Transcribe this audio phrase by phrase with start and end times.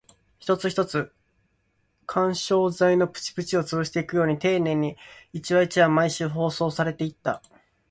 [0.39, 1.13] 一つ一つ、
[2.07, 4.97] 緩衝材のプチプチを潰していくように丁寧に、
[5.31, 7.43] 一話一話、毎週放送されていった